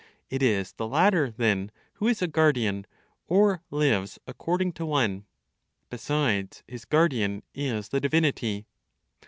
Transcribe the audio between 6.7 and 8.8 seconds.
guardian is the divinity.